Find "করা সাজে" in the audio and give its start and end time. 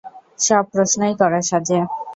1.21-1.79